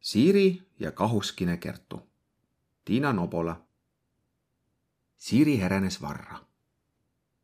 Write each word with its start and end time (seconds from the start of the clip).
Siiri 0.00 0.68
ja 0.78 0.92
kahuskine 0.92 1.56
Kertu. 1.56 2.10
Tiina 2.84 3.12
Nobola. 3.12 3.66
Siiri 5.16 5.58
herenes 5.60 6.02
varra. 6.02 6.40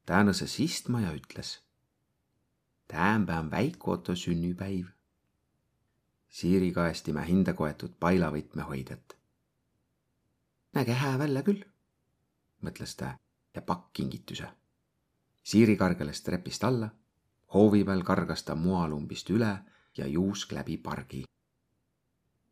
ta 0.06 0.22
nõses 0.24 0.54
istma 0.64 1.00
ja 1.00 1.10
ütles. 1.12 1.50
Täämbä 2.88 3.40
on 3.40 3.50
väikoto 3.50 4.16
sünnipäiv. 4.16 4.86
Siiri 6.28 6.72
kaes 6.72 7.02
timä 7.02 7.26
hinda 7.28 7.52
koetud 7.52 7.92
pailavõtmehoidjat. 8.00 9.16
näge 10.72 10.92
hää 10.92 11.18
välja 11.18 11.42
küll, 11.42 11.62
mõtles 12.62 12.96
ta 12.96 13.18
ja 13.54 13.62
pakk 13.62 13.92
kingituse. 13.92 14.48
Siiri 15.42 15.76
kargeles 15.76 16.22
trepist 16.22 16.64
alla, 16.64 16.88
hoovi 17.54 17.84
peal 17.84 18.02
kargas 18.02 18.42
ta 18.42 18.54
moalumbist 18.54 19.30
üle 19.30 19.58
ja 19.96 20.06
juusk 20.06 20.52
läbi 20.52 20.76
pargi 20.76 21.26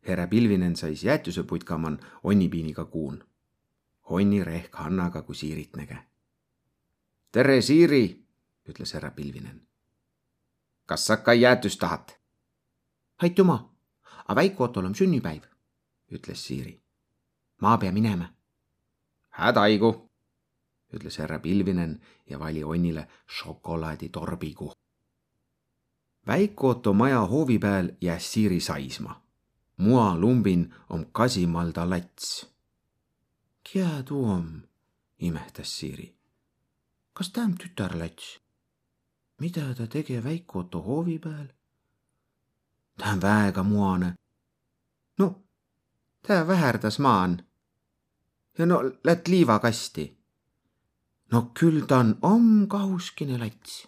Herra 0.07 0.27
Pilvinen 0.27 0.75
sais 0.75 1.03
jäätüsepuitkaman 1.03 1.99
onnipiiniga 2.23 2.85
kuun. 2.85 3.23
Onni 4.03 4.43
rehk 4.43 4.75
Hannaga, 4.75 5.21
kui 5.21 5.35
Siirit 5.35 5.75
näge. 5.75 5.97
tere, 7.31 7.61
Siiri, 7.61 8.25
ütles 8.69 8.93
härra 8.93 9.11
Pilvinen. 9.11 9.67
kas 10.85 11.07
sa 11.07 11.17
ka 11.17 11.33
jäätüst 11.33 11.79
tahad? 11.79 12.09
aitüma, 13.23 13.75
a 14.27 14.35
väikootol 14.35 14.85
on 14.85 14.95
sünnipäiv, 14.95 15.43
ütles 16.11 16.47
Siiri. 16.47 16.83
ma 17.61 17.77
pea 17.77 17.91
minema. 17.91 18.33
hädaigu, 19.29 20.11
ütles 20.93 21.17
härra 21.17 21.39
Pilvinen 21.39 22.01
ja 22.29 22.39
vali 22.39 22.63
Onnile 22.63 23.07
šokolaaditorbigu. 23.27 24.73
väikooto 26.27 26.93
maja 26.93 27.19
hoovi 27.21 27.59
peal 27.59 27.89
jääs 28.01 28.33
Siiri 28.33 28.59
saisma 28.59 29.24
mua 29.77 30.17
lumbin 30.17 30.73
om 30.89 31.05
Kasimalda 31.11 31.89
lats. 31.89 32.49
Kää 33.73 34.03
tuu 34.03 34.29
om, 34.29 34.61
imehtas 35.19 35.79
Siiri. 35.79 36.15
kas 37.13 37.29
tä 37.29 37.41
on 37.41 37.55
tütarlats? 37.57 38.39
mida 39.39 39.73
ta 39.73 39.87
tege 39.87 40.23
väikoto 40.23 40.81
hoovi 40.81 41.19
peal? 41.19 41.47
ta 42.97 43.05
on 43.05 43.21
väega 43.21 43.63
muane. 43.63 44.13
no, 45.19 45.43
ta 46.27 46.47
väherdas 46.47 46.99
maan. 46.99 47.43
ja 48.57 48.65
no 48.65 48.81
lätt 49.03 49.27
liivakasti. 49.27 50.17
no 51.31 51.51
küll 51.59 51.85
ta 51.87 51.97
on 51.97 52.17
om 52.21 52.67
kahuskine 52.67 53.37
lats. 53.37 53.87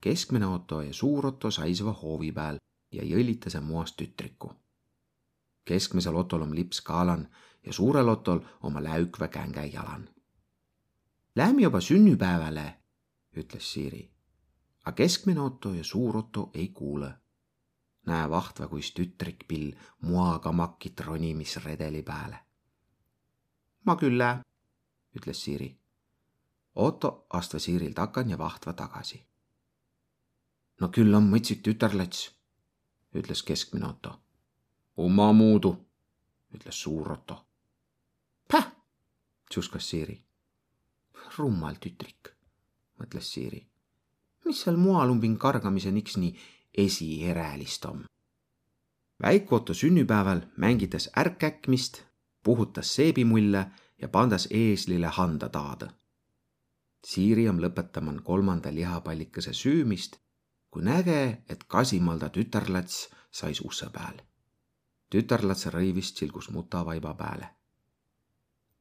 keskmine 0.00 0.44
auto 0.44 0.82
ja 0.82 0.92
suur 0.92 1.26
auto 1.26 1.50
saisva 1.50 1.92
hoovi 1.92 2.32
peal 2.32 2.58
ja 2.94 3.04
jõllitas 3.04 3.60
moast 3.60 3.96
tütriku. 3.96 4.52
keskmisel 5.64 6.16
Otol 6.16 6.42
on 6.42 6.54
lips 6.54 6.80
kaalan 6.80 7.28
ja 7.66 7.72
suurel 7.72 8.08
Otol 8.08 8.40
oma 8.62 8.82
läükvä 8.84 9.28
känge 9.28 9.66
jalan. 9.66 10.08
Lähme 11.36 11.62
juba 11.62 11.80
sünnipäevale, 11.80 12.74
ütles 13.36 13.72
Siiri. 13.72 14.10
A 14.84 14.92
keskmine 14.92 15.40
Otto 15.40 15.74
ja 15.74 15.84
suur 15.84 16.16
Otto 16.16 16.50
ei 16.54 16.68
kuule. 16.68 17.14
näe 18.06 18.30
vahtva, 18.30 18.66
kuis 18.68 18.92
tütrik 18.92 19.48
pill 19.48 19.72
moaga 20.00 20.52
makit 20.52 21.00
ronimisredeli 21.00 22.02
peale. 22.02 22.38
ma 23.84 23.96
küll 23.96 24.18
lää, 24.18 24.42
ütles 25.16 25.44
Siiri. 25.44 25.78
Otto 26.74 27.26
astva 27.30 27.58
Siirilt 27.58 27.98
akan 27.98 28.30
ja 28.30 28.38
vahtva 28.38 28.72
tagasi. 28.72 29.26
no 30.80 30.88
küll 30.88 31.14
on 31.14 31.30
mõtsik 31.32 31.62
tütarlats 31.62 32.30
ütles 33.14 33.42
keskmine 33.42 33.86
Otto. 33.86 34.20
oma 34.96 35.32
muudu, 35.32 35.76
ütles 36.54 36.82
suur 36.82 37.12
Otto. 37.12 37.46
Päh, 38.48 38.72
tsuskas 39.50 39.90
Siiri. 39.90 40.22
rummal 41.38 41.74
tütrik, 41.74 42.28
mõtles 42.98 43.32
Siiri. 43.32 43.66
mis 44.44 44.60
seal 44.62 44.76
moalumbin 44.76 45.38
kargamise 45.38 45.90
niks 45.90 46.16
nii 46.16 46.36
esierälist 46.74 47.84
on? 47.84 48.04
väike-Otto 49.22 49.74
sünnipäeval 49.74 50.40
mängitas 50.56 51.10
ärkäkmist, 51.16 52.02
puhutas 52.44 52.94
seebimulle 52.94 53.66
ja 54.00 54.08
pandas 54.08 54.48
eeslile 54.50 55.06
handa 55.06 55.48
taada. 55.48 55.90
Siiri 57.06 57.48
on 57.48 57.60
lõpetaman 57.60 58.22
kolmanda 58.22 58.74
lihapallikese 58.74 59.52
süümist 59.52 60.16
kui 60.74 60.82
näge, 60.82 61.44
et 61.48 61.64
Kasimalda 61.70 62.28
tütarlats 62.34 63.08
sais 63.30 63.60
usse 63.62 63.86
peal. 63.94 64.16
tütarlatse 65.10 65.70
rõivist 65.70 66.18
silgus 66.18 66.48
muta 66.50 66.80
vaiba 66.84 67.12
peale. 67.14 67.46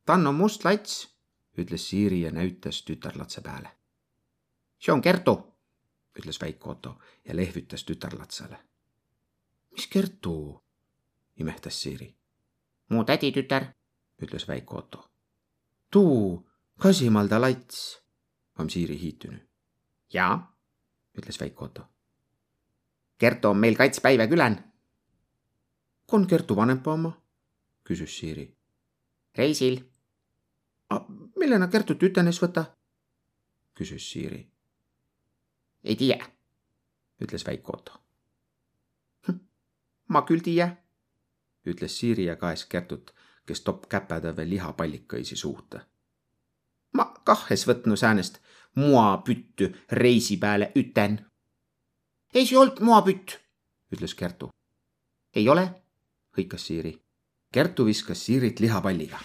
Tann 0.06 0.28
on 0.28 0.36
must 0.36 0.64
lats, 0.66 0.96
ütles 1.58 1.86
Siiri 1.90 2.22
ja 2.22 2.32
näütas 2.32 2.82
tütarlatse 2.82 3.42
peale. 3.42 3.70
see 4.80 4.94
on 4.94 5.02
Kertu, 5.02 5.36
ütles 6.20 6.42
väike 6.42 6.70
Otto 6.70 7.00
ja 7.26 7.36
lehvitas 7.36 7.84
tütarlatsele. 7.84 8.58
mis 9.72 9.88
Kertu? 9.88 10.64
imehtas 11.38 11.82
Siiri. 11.82 12.16
mu 12.90 13.04
täditütar, 13.04 13.74
ütles 14.22 14.48
väike 14.48 14.76
Otto. 14.76 15.12
tuu, 15.92 16.50
Kasimalda 16.80 17.42
lats, 17.42 18.02
on 18.60 18.70
Siiri 18.70 19.00
hiitunu. 19.00 19.38
jaa 20.14 20.53
ütles 21.18 21.40
väike 21.40 21.64
Otto. 21.64 21.86
Kertu 23.18 23.48
on 23.48 23.58
meil 23.58 23.76
kaitspäive 23.76 24.28
külän. 24.28 24.74
kon 26.06 26.28
Kertu 26.28 26.56
vanempa 26.56 26.94
oma? 26.94 27.22
küsis 27.84 28.20
Siiri. 28.20 28.58
reisil. 29.38 29.84
millena 31.40 31.68
Kertut 31.68 32.04
ütenes 32.04 32.42
võta? 32.42 32.66
küsis 33.74 34.12
Siiri. 34.12 34.52
ei 35.84 35.96
tea, 35.96 36.26
ütles 37.22 37.46
väike 37.46 37.74
Otto. 37.74 37.92
Hm, 39.28 39.40
ma 40.08 40.22
küll 40.22 40.42
tea, 40.42 40.70
ütles 41.66 42.00
Siiri 42.00 42.26
ja 42.26 42.36
kaes 42.36 42.66
Kertut, 42.66 43.14
kes 43.46 43.62
topp 43.62 43.90
käpäda 43.90 44.36
veel 44.36 44.50
lihapallikõisi 44.50 45.36
suuta. 45.36 45.86
Kahes 47.24 47.68
võtnu 47.68 47.96
säänest 47.96 48.40
moapütty 48.76 49.74
reisi 49.92 50.38
peale 50.38 50.72
üten. 50.76 51.26
ei 52.34 52.46
see 52.46 52.58
olnud 52.58 52.80
moapütt, 52.80 53.40
ütles 53.94 54.16
Kertu. 54.16 54.50
ei 55.36 55.50
ole, 55.50 55.68
hõikas 56.38 56.68
Siiri. 56.68 57.00
Kertu 57.54 57.86
viskas 57.86 58.26
Siirit 58.26 58.60
lihapalliga. 58.60 59.20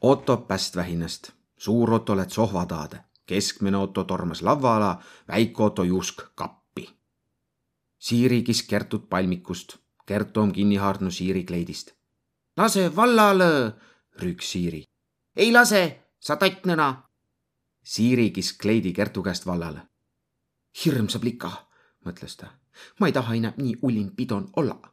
Otto 0.00 0.36
päst 0.36 0.76
vähinast, 0.76 1.32
suur 1.56 1.92
Otto 1.92 2.16
läks 2.16 2.34
sohva 2.34 2.64
taade, 2.66 3.04
keskmine 3.26 3.76
Otto 3.76 4.04
tormas 4.04 4.42
lavva 4.42 4.76
ala, 4.76 5.02
väike 5.28 5.62
Otto 5.62 5.84
juusk 5.84 6.22
kappi. 6.34 6.88
Siiri 7.98 8.42
kis 8.42 8.62
Kertut 8.62 9.08
palmikust, 9.08 9.76
Kertu 10.06 10.40
on 10.40 10.52
kinni 10.52 10.76
haardnud 10.76 11.12
Siiri 11.12 11.44
kleidist. 11.44 11.92
lase 12.56 12.96
vallale, 12.96 13.72
rüüks 14.22 14.52
Siiri. 14.52 14.84
ei 15.36 15.52
lase, 15.52 16.00
sa 16.20 16.36
tattnõna 16.36 17.10
Siiri 17.82 18.30
kis 18.30 18.52
kleidi 18.52 18.92
Kertu 18.92 19.22
käest 19.22 19.46
vallale. 19.46 19.80
hirmsa 20.84 21.18
plika, 21.18 21.50
mõtles 22.04 22.36
ta. 22.36 22.50
ma 23.00 23.06
ei 23.06 23.12
taha 23.12 23.34
enam 23.34 23.52
nii 23.56 23.78
ulin 23.82 24.10
pidon 24.16 24.50
olla. 24.56 24.92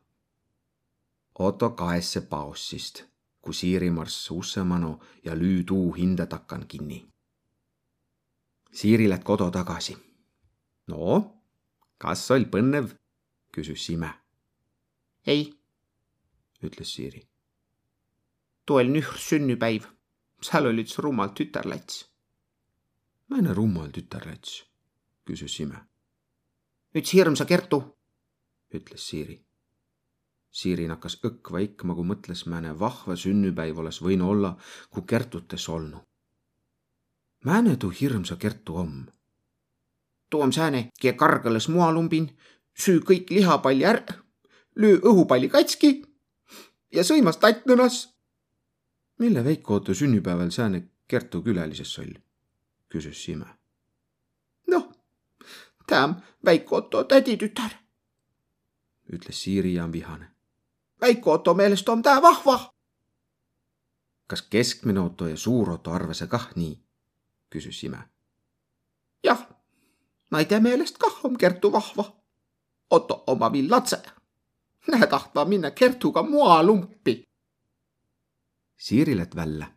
Otto 1.39 1.69
kaesse 1.69 2.21
paossist, 2.21 3.03
kui 3.41 3.53
Siiri 3.53 3.89
marss 3.91 4.31
ussemanu 4.31 4.99
ja 5.23 5.35
lüü 5.35 5.63
tuu 5.63 5.91
hinda 5.93 6.25
takan 6.25 6.67
kinni. 6.67 7.07
Siiri 8.71 9.09
lätt 9.09 9.23
kodu 9.23 9.51
tagasi. 9.51 9.97
no, 10.87 11.33
kas 11.97 12.31
oll 12.31 12.45
põnnev? 12.45 12.95
küsis 13.51 13.85
Sime. 13.85 14.13
ei, 15.25 15.53
ütles 16.63 16.95
Siiri. 16.95 17.27
too 18.65 18.75
oli 18.75 18.89
nühr 18.89 19.17
sünnipäiv, 19.17 19.96
seal 20.41 20.69
oli 20.69 20.85
üks 20.85 20.99
rumal 21.03 21.33
tütarlats 21.37 22.05
Mäne 23.27 23.53
rummal 23.53 23.89
tütarlats, 23.91 24.63
küsis 25.25 25.51
Sime. 25.57 25.81
üks 26.95 27.11
hirmsa 27.13 27.45
Kertu, 27.45 27.81
ütles 28.71 29.03
Siiri. 29.09 29.35
Siiri 30.51 30.87
nakkas 30.87 31.17
õkva 31.27 31.59
ikma, 31.65 31.93
kui 31.97 32.07
mõtles, 32.07 32.45
määne 32.47 32.71
vahva 32.79 33.17
sünnipäiv 33.19 33.81
oleks 33.83 33.99
võinud 34.01 34.31
olla, 34.31 34.53
kui 34.89 35.03
Kertutes 35.03 35.67
olnu. 35.69 35.99
Määne 37.45 37.75
tuu 37.75 37.91
hirmsa 37.99 38.35
Kertu 38.35 38.77
om? 38.77 38.95
tuu 40.29 40.41
om 40.41 40.51
sääne, 40.51 40.89
kie 40.99 41.13
kargõles 41.19 41.67
moalumbin, 41.71 42.31
süü 42.75 43.03
kõik 43.03 43.29
lihapalli 43.31 43.83
är, 43.83 44.01
löö 44.75 44.99
õhupalli 45.03 45.51
katski 45.51 45.91
ja 46.91 47.03
sõimas 47.03 47.39
tattnõnas. 47.43 48.16
Mille 49.17 49.43
Veiko-Otto 49.43 49.93
sünnipäeval 49.93 50.49
sääne 50.49 50.83
Kertu 51.07 51.41
külalises 51.41 51.99
oll? 51.99 52.13
küsis 52.89 53.23
Sime. 53.23 53.45
noh, 54.67 54.91
ta 55.87 56.03
on 56.03 56.15
väike 56.45 56.75
Otto 56.75 57.03
täditütar, 57.03 57.71
ütles 59.13 59.43
Siiri 59.43 59.73
ja 59.73 59.91
vihane. 59.91 60.31
väike 61.01 61.29
Otto 61.29 61.53
meelest 61.53 61.89
on 61.89 62.01
tää 62.01 62.21
vahva. 62.21 62.73
kas 64.27 64.41
keskmine 64.41 64.99
Otto 64.99 65.27
ja 65.27 65.37
suur 65.37 65.69
Otto 65.69 65.91
arvase 65.91 66.27
kah 66.27 66.49
nii? 66.55 66.79
küsis 67.49 67.79
Sime. 67.79 67.97
jah, 69.23 69.47
naide 70.31 70.59
meelest 70.59 70.97
kah 70.97 71.25
on 71.25 71.37
Kertu 71.37 71.71
vahva. 71.71 72.17
Otto 72.89 73.23
oma 73.27 73.51
villatse. 73.51 74.01
Nää 74.87 75.07
tahtva 75.07 75.45
minna 75.45 75.71
Kertuga 75.71 76.23
moalumpi. 76.23 77.26
Siiri 78.77 79.17
lätt 79.17 79.35
välja. 79.35 79.67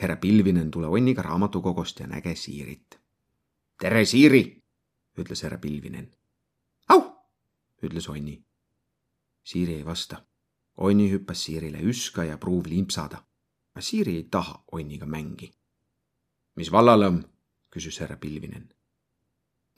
härra 0.00 0.16
Pilvinen 0.16 0.70
tule 0.70 0.86
Onniga 0.86 1.22
raamatukogost 1.22 2.00
ja 2.00 2.06
näge 2.06 2.34
Siirit. 2.34 3.00
tere, 3.80 4.04
Siiri, 4.04 4.62
ütles 5.18 5.42
härra 5.42 5.58
Pilvinen. 5.58 6.10
au, 6.88 7.02
ütles 7.82 8.08
Onni. 8.08 8.44
Siiri 9.44 9.74
ei 9.74 9.86
vasta. 9.86 10.24
Onni 10.76 11.10
hüppas 11.10 11.44
Siirile 11.44 11.78
üska 11.78 12.24
ja 12.24 12.38
pruuv 12.38 12.66
limpsada. 12.66 13.16
aga 13.74 13.80
Siiri 13.80 14.16
ei 14.16 14.22
taha 14.30 14.64
Onniga 14.72 15.06
mängi. 15.06 15.52
mis 16.56 16.72
vallalõmm? 16.72 17.22
küsis 17.70 18.00
härra 18.00 18.16
Pilvinen. 18.16 18.68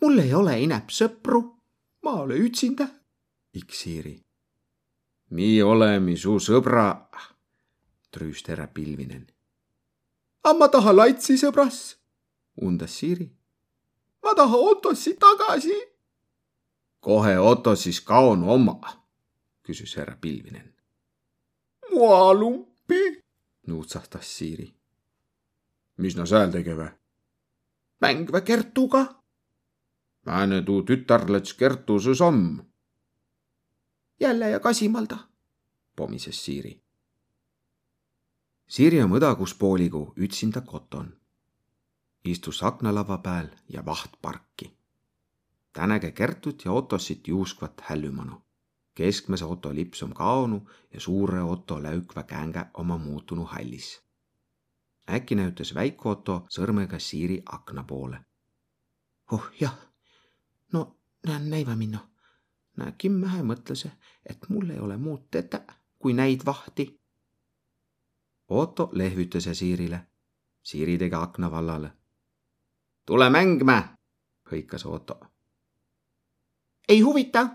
mul 0.00 0.18
ei 0.18 0.34
ole 0.34 0.60
inäb 0.60 0.88
sõpru. 0.88 1.42
ma 2.02 2.12
olen 2.12 2.42
üksinda. 2.42 2.88
iks 3.52 3.80
Siiri. 3.80 4.22
mi 5.30 5.62
olemi 5.62 6.16
su 6.16 6.38
sõbra, 6.38 7.08
trüüst 8.10 8.48
härra 8.48 8.66
Pilvinen. 8.66 9.26
aga 10.44 10.58
ma 10.58 10.68
tahan 10.68 10.96
Laitsi 10.96 11.36
sõbras. 11.36 11.96
undas 12.62 12.98
Siiri. 12.98 13.30
ma 14.22 14.34
tahan 14.34 14.60
Otossi 14.60 15.14
tagasi. 15.14 15.78
kohe 17.00 17.38
Otto 17.38 17.76
siis 17.76 18.00
kaon 18.00 18.44
oma, 18.44 18.80
küsis 19.62 19.96
härra 19.96 20.16
Pilvinen. 20.20 20.74
moalumpi. 21.90 23.22
nuutsahtas 23.66 24.36
Siiri. 24.38 24.74
mis 25.96 26.16
no 26.16 26.26
seal 26.26 26.50
tegeve? 26.50 26.92
mängve 28.00 28.40
Kertuga. 28.40 29.20
Määne 30.26 30.62
tuu 30.62 30.82
tütarlats 30.82 31.54
Kertuse 31.54 32.14
samm, 32.14 32.60
jälle 34.20 34.50
ja 34.50 34.60
Kasimalda. 34.60 35.18
pomises 35.96 36.44
Siiri. 36.44 36.82
Siiri 38.70 39.00
om 39.02 39.16
õdakuspooligu 39.16 40.00
ütsinda 40.16 40.60
koton. 40.62 41.08
istus 42.24 42.62
aknalava 42.62 43.16
pääl 43.18 43.48
ja 43.68 43.84
vaht 43.84 44.12
parki. 44.22 44.78
ta 45.72 45.86
näge 45.86 46.10
Kertut 46.10 46.64
ja 46.64 46.72
Otossit 46.72 47.28
juuskvat 47.28 47.80
hällümanu. 47.80 48.42
keskmese 48.94 49.44
Otto 49.44 49.74
lips 49.74 50.02
om 50.02 50.12
kaonu 50.14 50.68
ja 50.94 51.00
suure 51.00 51.42
Otto 51.42 51.82
läükva 51.82 52.22
käänge 52.22 52.66
oma 52.74 52.98
muutunu 52.98 53.44
hallis. 53.44 54.02
äkki 55.10 55.34
näütas 55.34 55.74
väike 55.74 56.08
Otto 56.08 56.46
sõrmega 56.48 56.98
Siiri 56.98 57.42
akna 57.46 57.84
poole. 57.84 58.20
oh 59.32 59.50
jah, 59.60 59.78
no 60.72 60.96
näen 61.26 61.50
näiva 61.50 61.76
minna. 61.76 62.08
näe, 62.76 62.92
kimmähe 62.98 63.42
mõtlese, 63.42 63.90
et 64.26 64.48
mul 64.48 64.70
ei 64.70 64.78
ole 64.78 64.96
muud 64.96 65.26
tetä, 65.30 65.64
kui 65.98 66.12
näid 66.12 66.46
vahti. 66.46 66.99
Otto 68.50 68.88
lehvitas 68.92 69.46
ja 69.46 69.54
Siirile. 69.54 70.06
Siiri 70.62 70.98
tegi 70.98 71.14
akna 71.14 71.50
vallale. 71.50 71.92
tule 73.06 73.30
mängme, 73.30 73.82
hõikas 74.50 74.86
Otto. 74.86 75.20
ei 76.88 77.00
huvita, 77.00 77.48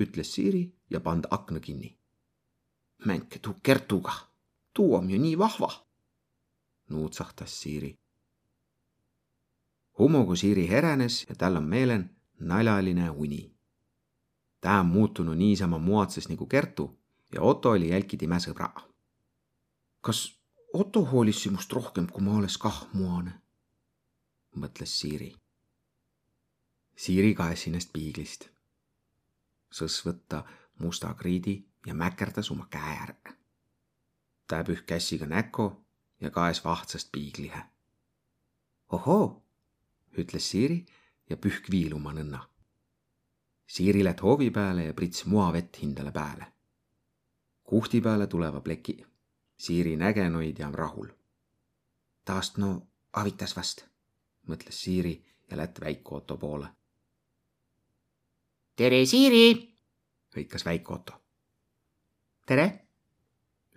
ütles 0.00 0.34
Siiri 0.34 0.74
ja 0.90 1.00
pand 1.00 1.24
akna 1.30 1.60
kinni. 1.60 1.98
mänge 3.04 3.38
tuu 3.42 3.54
Kertuga, 3.62 4.12
tuu 4.74 4.94
on 4.94 5.10
ju 5.10 5.18
nii 5.18 5.38
vahva. 5.38 5.86
nuutsahtas 6.88 7.60
Siiri. 7.60 7.98
Hummogu 9.98 10.36
Siiri 10.36 10.68
heränes 10.68 11.26
ja 11.28 11.34
tal 11.34 11.56
on 11.56 11.64
meelen 11.64 12.16
naljaline 12.40 13.10
uni. 13.10 13.56
ta 14.60 14.80
on 14.80 14.86
muutunud 14.86 15.36
niisama 15.36 15.78
muatsas 15.78 16.28
nagu 16.28 16.46
Kertu 16.46 17.00
ja 17.32 17.42
Otto 17.42 17.70
oli 17.70 17.88
jälki 17.88 18.16
time 18.16 18.36
sõbra. 18.36 18.95
Kas 20.06 20.36
Otto 20.72 21.00
hoolis 21.10 21.42
sinust 21.42 21.72
rohkem, 21.72 22.06
kui 22.06 22.22
ma 22.22 22.36
oleks 22.38 22.58
kah 22.62 22.82
muane? 22.92 23.32
mõtles 24.56 24.92
Siiri. 25.00 25.30
Siiri 26.96 27.32
kaes 27.34 27.66
ennast 27.68 27.90
piiglist. 27.92 28.46
sõs 29.78 29.96
võtta 30.06 30.44
musta 30.78 31.10
kriidi 31.14 31.56
ja 31.86 31.94
mäkerdas 31.94 32.50
oma 32.50 32.68
käe 32.70 32.92
ära. 33.02 33.16
ta 34.46 34.62
püh 34.64 34.84
käsiga 34.86 35.26
näko 35.26 35.66
ja 36.20 36.30
kaes 36.30 36.64
vahtsast 36.64 37.10
piiglihe. 37.12 37.62
ohoo, 38.92 39.42
ütles 40.18 40.50
Siiri 40.50 40.86
ja 41.30 41.36
pühk 41.36 41.70
viiluma 41.70 42.12
nõnna. 42.12 42.46
Siiri 43.66 44.04
lätt 44.04 44.22
hoovi 44.22 44.50
peale 44.50 44.84
ja 44.84 44.94
prits 44.94 45.26
moavett 45.26 45.82
hindale 45.82 46.12
pääle. 46.12 46.52
kuhti 47.64 48.00
peale 48.00 48.26
tuleva 48.26 48.60
pleki. 48.60 49.15
Siiri 49.56 49.96
nägenoid 49.96 50.58
ja 50.58 50.66
on 50.68 50.74
rahul. 50.74 51.08
taast 52.24 52.58
no 52.58 52.86
avitas 53.12 53.56
vast, 53.56 53.84
mõtles 54.48 54.80
Siiri 54.84 55.14
ja 55.50 55.56
lätt 55.56 55.80
väike 55.80 56.14
Otto 56.14 56.36
poole. 56.36 56.68
tere, 58.76 59.06
Siiri. 59.06 59.74
hõikas 60.36 60.64
väike 60.64 60.92
Otto. 60.92 61.12
tere, 62.46 62.86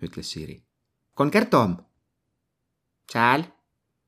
ütles 0.02 0.32
Siiri. 0.32 0.62
kon 1.14 1.30
Kerto 1.30 1.60
om? 1.60 1.76
sääl, 3.12 3.44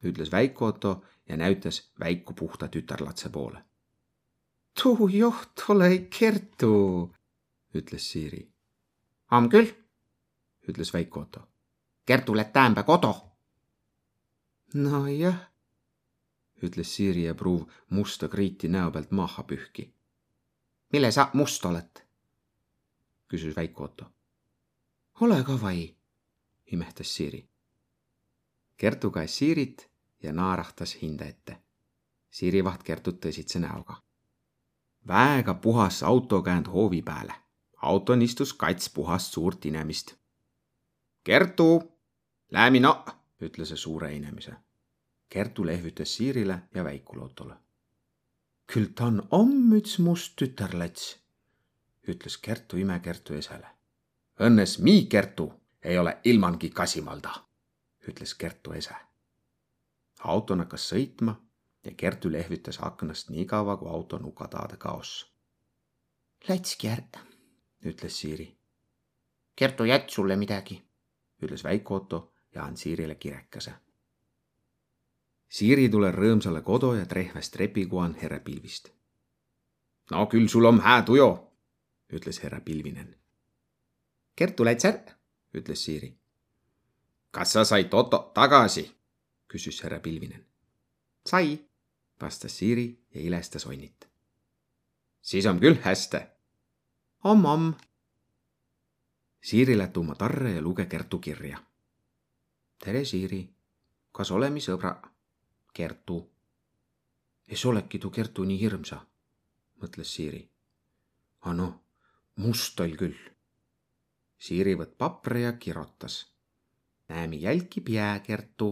ütles 0.05 0.33
väike 0.33 0.65
Otto 0.65 1.05
ja 1.29 1.37
näütas 1.37 1.93
väiku 2.01 2.35
puhta 2.35 2.69
tütarlatse 2.69 3.29
poole. 3.31 3.65
tuu 4.83 5.09
joht 5.09 5.65
ole 5.69 5.99
Kertu, 6.19 7.15
ütles 7.75 8.11
Siiri. 8.11 8.53
om 9.31 9.49
küll, 9.49 9.73
ütles 10.69 10.93
väike 10.93 11.21
Otto. 11.21 11.52
Kertu 12.07 12.37
lätt 12.37 12.53
täämbä 12.53 12.83
kodo. 12.83 13.29
nojah, 14.75 15.51
ütles 16.63 16.95
Siiri 16.95 17.25
ja 17.25 17.35
pruuv 17.35 17.69
musta 17.91 18.29
kriiti 18.29 18.69
näo 18.69 18.91
pealt 18.91 19.11
maha 19.11 19.43
pühki. 19.43 19.95
mille 20.93 21.11
sa 21.11 21.31
must 21.33 21.65
oled? 21.65 22.03
küsis 23.29 23.57
väike 23.57 23.83
Otto. 23.83 24.05
ole 25.21 25.45
ka 25.45 25.61
vai, 25.63 25.97
imehtas 26.73 27.15
Siiri. 27.15 27.49
Kertu 28.77 29.11
käes 29.11 29.39
Siirit 29.39 29.91
ja 30.23 30.33
naerahtas 30.33 30.97
hinde 31.03 31.25
ette. 31.25 31.63
Siiri 32.31 32.65
vaht 32.65 32.83
Kertut 32.83 33.21
tõsitse 33.27 33.59
näoga. 33.59 34.03
väega 35.07 35.55
puhas 35.55 36.03
auto 36.03 36.43
käänd 36.43 36.67
hoovi 36.67 37.03
peale. 37.03 37.35
auton 37.77 38.23
istus 38.23 38.53
kats 38.53 38.91
puhast 38.91 39.33
suurt 39.33 39.65
inemist. 39.65 40.15
Kertu, 41.25 41.92
läämi 42.53 42.81
no, 42.81 43.05
ütles 43.41 43.73
see 43.73 43.81
suure 43.81 44.13
inimese. 44.15 44.55
Kertu 45.29 45.67
lehvitas 45.67 46.15
Siirile 46.17 46.63
ja 46.75 46.85
väikule 46.85 47.25
Ottole. 47.25 47.55
küll 48.73 48.93
ta 48.95 49.05
on 49.05 49.23
omm 49.31 49.73
üts 49.77 49.99
must 49.99 50.33
tütarlats, 50.37 51.19
ütles 52.09 52.39
Kertu 52.39 52.77
imekertu 52.77 53.35
esele. 53.35 53.67
Õnnes 54.41 54.79
mi 54.79 55.07
Kertu 55.07 55.53
ei 55.83 55.99
ole 55.99 56.19
ilmangi 56.25 56.71
Kasimalda, 56.71 57.33
ütles 58.09 58.35
Kertu 58.35 58.73
ese. 58.73 58.95
auto 60.25 60.57
hakkas 60.57 60.89
sõitma 60.93 61.35
ja 61.85 61.93
Kertu 61.97 62.33
lehvitas 62.33 62.79
aknast 62.81 63.31
nii 63.31 63.45
kaua, 63.47 63.77
kui 63.77 63.89
auto 63.89 64.19
nukataade 64.19 64.77
kaos. 64.77 65.33
lätski 66.49 66.89
ära, 66.89 67.21
ütles 67.85 68.21
Siiri, 68.21 68.57
Kertu 69.57 69.85
jät 69.85 70.11
sulle 70.11 70.37
midagi. 70.37 70.83
ütles 71.43 71.65
väike 71.65 71.95
Otto 71.95 72.32
ja 72.55 72.65
andis 72.65 72.83
Siirile 72.83 73.15
kirekese. 73.15 73.75
Siiri 75.53 75.89
tule 75.89 76.09
rõõmsale 76.13 76.63
kodu 76.65 76.95
ja 76.97 77.07
trehves 77.07 77.51
trepikuan 77.51 78.15
herra 78.23 78.41
pilvist. 78.41 78.89
no 80.11 80.27
küll 80.27 80.49
sul 80.49 80.65
on 80.65 80.81
hää 80.81 81.03
tuju, 81.03 81.53
ütles 82.13 82.43
herra 82.43 82.61
Pilvinen. 82.61 83.17
Kertu 84.37 84.65
läts 84.65 84.85
ära, 84.85 85.15
ütles 85.55 85.85
Siiri. 85.85 86.19
kas 87.31 87.53
sa 87.53 87.65
said 87.65 87.95
Otto 87.95 88.31
tagasi? 88.35 88.91
küsis 89.49 89.83
härra 89.83 90.01
Pilvinen. 90.01 90.47
sai, 91.27 91.59
vastas 92.21 92.59
Siiri 92.59 93.05
ja 93.15 93.21
ilestas 93.21 93.67
onnit. 93.67 94.09
siis 95.21 95.47
on 95.47 95.61
küll 95.61 95.77
hästi. 95.85 96.19
omm-omm. 97.25 97.75
Siiri 99.43 99.79
lätt 99.79 99.97
oma 99.97 100.15
tarre 100.15 100.51
ja 100.51 100.63
luge 100.63 100.87
Kertu 100.87 101.19
kirja. 101.19 101.59
Tere, 102.83 103.05
Siiri. 103.07 103.43
kas 104.13 104.31
olemi 104.35 104.61
sõbra? 104.61 104.91
Kertu. 105.73 106.17
Es 107.47 107.63
olegi 107.71 108.01
tuu 108.03 108.11
Kertu 108.11 108.45
nii 108.49 108.59
hirmsa, 108.59 108.99
mõtles 109.83 110.15
Siiri. 110.17 110.43
a 111.43 111.53
noh, 111.53 111.73
must 112.37 112.81
oll 112.81 112.97
küll. 112.99 113.19
Siiri 114.39 114.75
võtt 114.75 114.97
papra 114.99 115.39
ja 115.39 115.53
kirotas. 115.53 116.27
näemi 117.09 117.43
jälkib 117.43 117.89
jääkertu. 117.89 118.69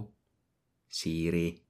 Siiri 0.88 1.62